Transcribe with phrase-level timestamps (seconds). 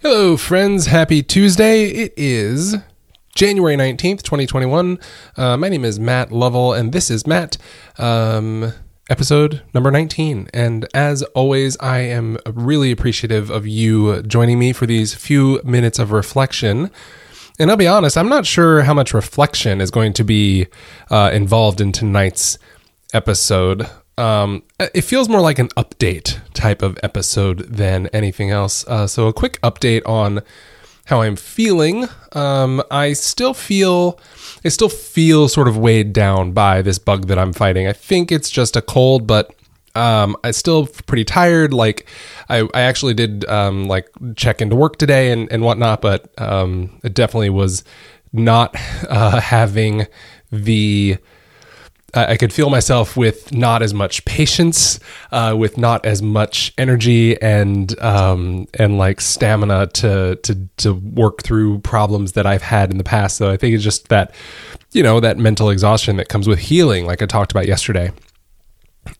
[0.00, 0.86] Hello, friends.
[0.86, 1.86] Happy Tuesday.
[1.86, 2.76] It is
[3.34, 4.96] January 19th, 2021.
[5.36, 7.58] Uh, my name is Matt Lovell, and this is Matt,
[7.98, 8.72] um,
[9.10, 10.50] episode number 19.
[10.54, 15.98] And as always, I am really appreciative of you joining me for these few minutes
[15.98, 16.92] of reflection.
[17.58, 20.68] And I'll be honest, I'm not sure how much reflection is going to be
[21.10, 22.56] uh, involved in tonight's
[23.12, 23.90] episode.
[24.16, 28.86] Um, it feels more like an update type of episode than anything else.
[28.86, 30.42] Uh, so, a quick update on
[31.06, 32.06] how I'm feeling.
[32.32, 34.18] Um, I still feel,
[34.64, 37.86] I still feel sort of weighed down by this bug that I'm fighting.
[37.86, 39.54] I think it's just a cold, but
[39.94, 41.72] um, I'm still pretty tired.
[41.72, 42.06] Like,
[42.48, 47.00] I, I actually did um, like check into work today and, and whatnot, but um,
[47.02, 47.84] it definitely was
[48.32, 48.74] not
[49.08, 50.06] uh, having
[50.50, 51.18] the
[52.14, 54.98] I could feel myself with not as much patience,
[55.30, 61.42] uh, with not as much energy and um, and like stamina to to to work
[61.42, 63.36] through problems that I've had in the past.
[63.36, 64.34] So I think it's just that,
[64.92, 68.10] you know, that mental exhaustion that comes with healing, like I talked about yesterday.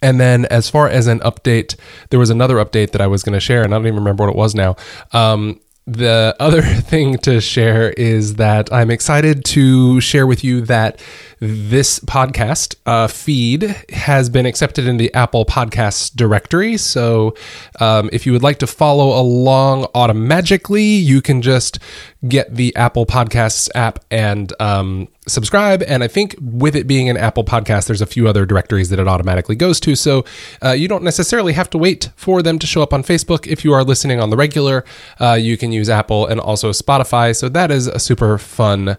[0.00, 1.76] And then, as far as an update,
[2.10, 4.24] there was another update that I was going to share, and I don't even remember
[4.24, 4.76] what it was now.
[5.12, 11.00] Um, the other thing to share is that I'm excited to share with you that
[11.40, 16.76] this podcast uh, feed has been accepted in the Apple Podcasts directory.
[16.76, 17.34] So
[17.80, 21.78] um, if you would like to follow along automatically, you can just
[22.26, 25.82] get the Apple Podcasts app and um, subscribe.
[25.82, 28.98] And I think with it being an Apple podcast, there's a few other directories that
[28.98, 29.94] it automatically goes to.
[29.94, 30.24] So
[30.64, 33.46] uh, you don't necessarily have to wait for them to show up on Facebook.
[33.46, 34.84] If you are listening on the regular,
[35.20, 37.34] uh, you can use Apple and also Spotify.
[37.34, 38.96] So that is a super fun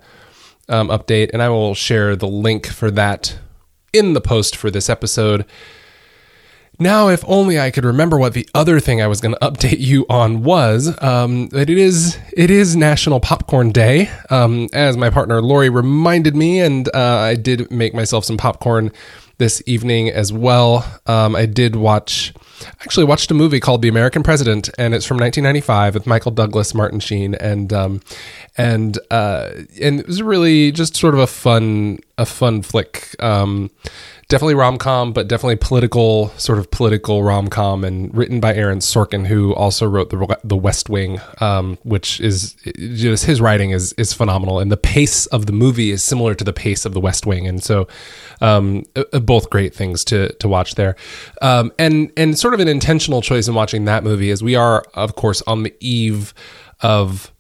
[0.67, 3.37] um, update, and I will share the link for that
[3.93, 5.45] in the post for this episode.
[6.81, 9.79] Now, if only I could remember what the other thing I was going to update
[9.79, 10.95] you on was.
[11.03, 16.59] Um, it is it is National Popcorn Day, um, as my partner Lori reminded me,
[16.61, 18.91] and uh, I did make myself some popcorn
[19.39, 20.85] this evening as well.
[21.07, 22.33] Um, I did watch,
[22.81, 26.75] actually watched a movie called The American President, and it's from 1995 with Michael Douglas,
[26.75, 28.01] Martin Sheen, and um,
[28.57, 29.49] and uh,
[29.81, 33.15] and it was really just sort of a fun a fun flick.
[33.19, 33.71] Um,
[34.29, 38.77] definitely rom com, but definitely political, sort of political rom com, and written by Aaron
[38.77, 43.91] Sorkin, who also wrote the the West Wing, um, which is just his writing is
[43.93, 46.99] is phenomenal, and the pace of the movie is similar to the pace of the
[46.99, 47.87] West Wing, and so
[48.39, 50.95] um, both great things to to watch there,
[51.41, 54.85] um, and and sort of an intentional choice in watching that movie, as we are
[54.93, 56.33] of course on the eve
[56.81, 57.31] of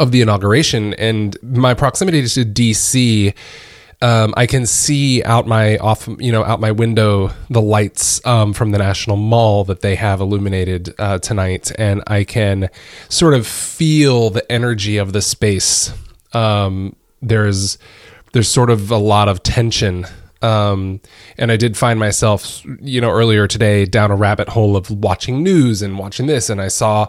[0.00, 0.94] of the inauguration.
[0.94, 3.34] And my proximity to DC
[4.00, 8.52] um, I can see out my off, you know, out my window the lights um,
[8.52, 12.70] from the National Mall that they have illuminated uh, tonight, and I can
[13.08, 15.92] sort of feel the energy of the space.
[16.32, 17.78] Um, there's
[18.32, 20.06] there's sort of a lot of tension.
[20.40, 21.00] Um,
[21.36, 25.42] and I did find myself, you know, earlier today down a rabbit hole of watching
[25.42, 27.08] news and watching this, and I saw,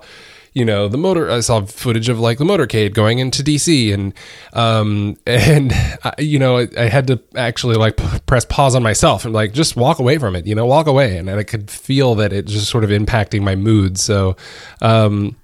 [0.54, 4.14] you know the motor i saw footage of like the motorcade going into dc and
[4.54, 5.72] um and
[6.04, 9.34] I, you know I, I, had to actually like p- press pause on myself and
[9.34, 11.18] like just walk away from it you know walk away.
[11.18, 13.98] And i could feel that it just sort of impacting my mood.
[13.98, 14.36] So
[14.82, 15.36] um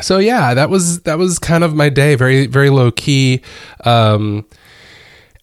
[0.00, 2.14] so yeah that was that was kind of my day.
[2.14, 3.42] Very very low key.
[3.84, 4.46] Um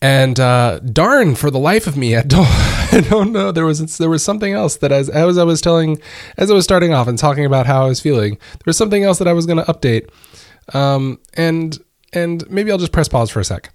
[0.01, 3.51] and uh, darn, for the life of me, I don't, I don't know.
[3.51, 6.01] There was there was something else that as as I was telling,
[6.37, 9.03] as I was starting off and talking about how I was feeling, there was something
[9.03, 10.09] else that I was going to update,
[10.73, 11.77] um, and
[12.13, 13.73] and maybe I'll just press pause for a sec.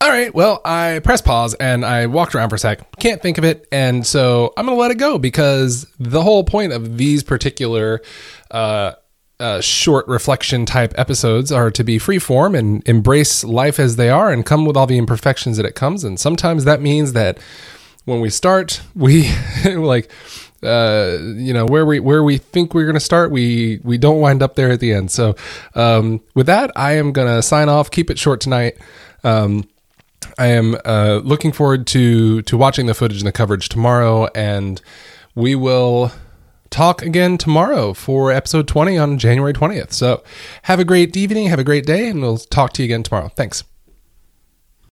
[0.00, 2.80] All right, well, I pressed pause and I walked around for a sec.
[2.98, 6.42] Can't think of it, and so I'm going to let it go because the whole
[6.42, 8.02] point of these particular
[8.50, 8.94] uh,
[9.42, 14.08] uh, short reflection type episodes are to be free form and embrace life as they
[14.08, 16.04] are and come with all the imperfections that it comes.
[16.04, 17.38] And sometimes that means that
[18.04, 19.32] when we start, we
[19.64, 20.08] like,
[20.62, 24.20] uh, you know, where we where we think we're going to start, we we don't
[24.20, 25.10] wind up there at the end.
[25.10, 25.34] So,
[25.74, 27.90] um, with that, I am going to sign off.
[27.90, 28.78] Keep it short tonight.
[29.24, 29.68] Um,
[30.38, 34.80] I am uh, looking forward to to watching the footage and the coverage tomorrow, and
[35.34, 36.12] we will
[36.72, 39.92] talk again tomorrow for episode 20 on January 20th.
[39.92, 40.24] So
[40.62, 43.28] have a great evening, have a great day, and we'll talk to you again tomorrow.
[43.28, 43.62] Thanks.